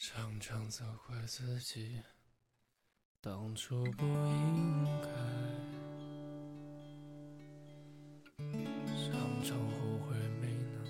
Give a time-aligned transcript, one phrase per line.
[0.00, 2.00] 常常责怪自己，
[3.20, 5.08] 当初不应该，
[8.94, 10.84] 常常后悔没能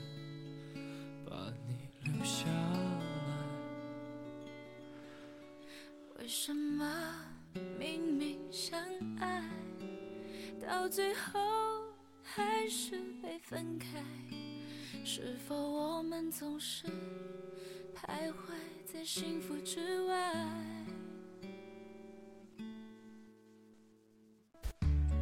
[1.24, 3.00] 把你留下来。
[6.18, 6.84] 为什么
[7.78, 8.78] 明明相
[9.18, 9.42] 爱，
[10.60, 11.40] 到最后
[12.22, 14.04] 还是被分开？
[15.02, 16.86] 是否我们总是
[17.94, 18.52] 徘徊
[18.90, 20.34] 在幸福之外？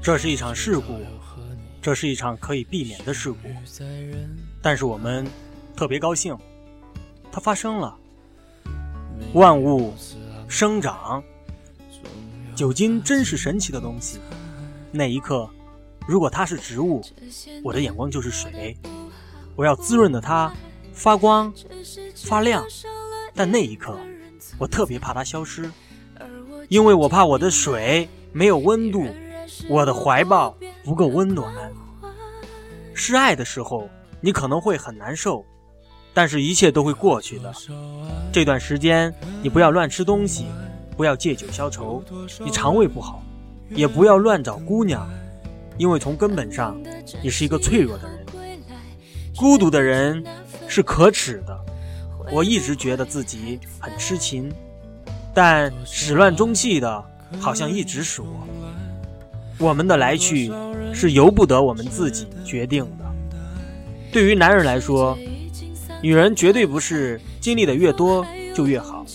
[0.01, 1.01] 这是一场事故，
[1.83, 3.39] 这是一场可以避免的事故，
[4.63, 5.27] 但是我们
[5.75, 6.39] 特别高兴，
[7.33, 7.99] 它发生了。
[9.33, 9.95] 万物
[10.49, 11.21] 生长，
[12.55, 14.21] 酒精真是神奇的东西。
[14.93, 15.51] 那一刻，
[16.07, 17.03] 如果它是植物，
[17.65, 18.77] 我的眼光就是水，
[19.57, 20.55] 我要滋润的它
[20.93, 21.53] 发光
[22.15, 22.65] 发亮。
[23.37, 23.95] 但那一刻，
[24.59, 25.71] 我特别怕它消失，
[26.69, 29.07] 因为我怕我的水没有温度，
[29.69, 31.53] 我的怀抱不够温暖。
[32.95, 33.91] 示爱的时候，
[34.23, 35.45] 你可能会很难受，
[36.15, 37.53] 但是一切都会过去的。
[38.33, 40.47] 这段时间，你不要乱吃东西，
[40.97, 42.03] 不要借酒消愁，
[42.43, 43.23] 你肠胃不好，
[43.69, 45.07] 也不要乱找姑娘，
[45.77, 46.75] 因为从根本上，
[47.23, 48.27] 你是一个脆弱的人。
[49.37, 50.25] 孤独的人
[50.67, 51.55] 是可耻的。
[52.33, 54.53] 我一直觉得自己很痴情，
[55.35, 57.05] 但始乱终弃的，
[57.41, 58.47] 好像一直是我。
[59.59, 60.53] 我们的来去
[60.93, 63.05] 是由不得我们自己决定的。
[64.13, 65.17] 对于男人来说，
[66.03, 69.07] 女人绝对不是经历的越多就越好，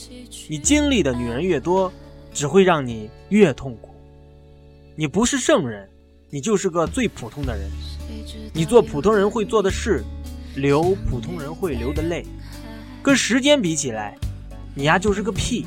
[0.50, 1.92] 你经历的女人越多，
[2.34, 3.90] 只会让你越痛苦。
[4.96, 5.88] 你不是圣人，
[6.30, 7.70] 你就是个最普通的人。
[8.54, 10.04] 你做普通人会做的事，
[10.56, 12.26] 流普通人会流的泪。
[13.04, 14.18] 跟时间比起来，
[14.76, 15.66] 你丫就是个屁。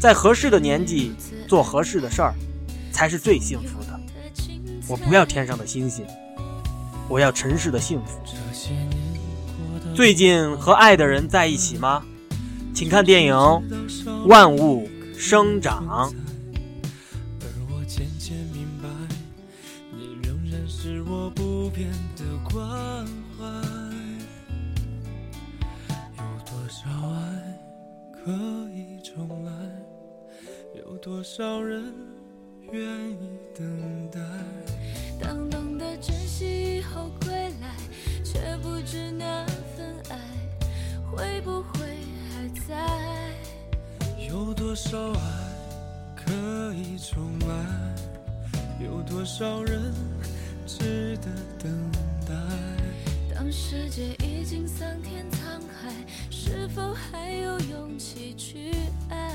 [0.00, 1.12] 在合适的年纪
[1.48, 2.32] 做合适的事儿，
[2.92, 4.00] 才是最幸福的。
[4.86, 6.06] 我不要天上的星星，
[7.08, 8.20] 我要尘世的幸福。
[9.94, 12.04] 最近和爱的人在一起吗？
[12.72, 13.34] 请看电影
[14.26, 15.84] 《万物生长》。
[17.40, 18.88] 而我渐渐明白，
[19.90, 23.04] 你仍然是我不变的关
[23.36, 23.87] 怀。
[26.78, 27.18] 多少爱
[28.12, 28.30] 可
[28.70, 29.50] 以重来？
[30.76, 31.92] 有多少人
[32.70, 33.16] 愿意
[33.52, 34.20] 等待？
[35.20, 37.74] 当懂得珍惜以后归来，
[38.24, 39.44] 却不知那
[39.76, 40.20] 份爱
[41.10, 41.80] 会不会
[42.30, 43.34] 还在。
[44.28, 45.20] 有多少爱
[46.14, 46.32] 可
[46.74, 47.96] 以重来？
[48.80, 49.92] 有多少人
[50.64, 51.26] 值得
[51.58, 51.90] 等
[52.24, 52.34] 待？
[53.38, 55.94] 当世界已经桑田沧海，
[56.28, 58.72] 是否还有勇气去
[59.10, 59.32] 爱？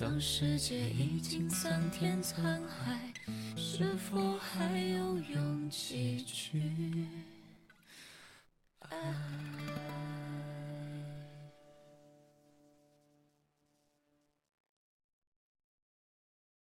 [0.00, 3.12] 当世界已经桑田沧海，
[3.58, 6.62] 是否还有勇气去
[8.88, 8.96] 爱？